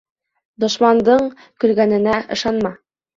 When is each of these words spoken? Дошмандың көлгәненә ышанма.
Дошмандың 0.63 1.27
көлгәненә 1.65 2.15
ышанма. 2.37 2.73